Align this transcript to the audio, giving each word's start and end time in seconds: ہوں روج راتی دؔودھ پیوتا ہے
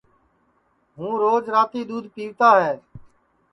ہوں 0.97 1.13
روج 1.23 1.43
راتی 1.53 1.81
دؔودھ 1.89 2.07
پیوتا 2.13 2.49
ہے 2.63 2.75